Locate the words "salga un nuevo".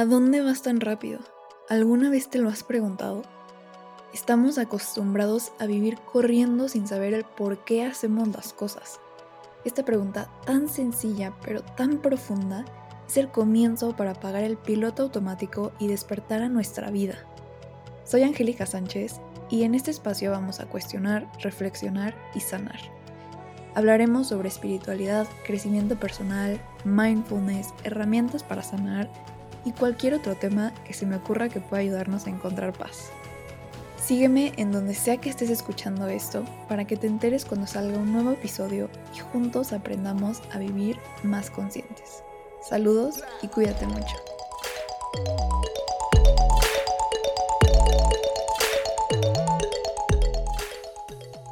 37.66-38.32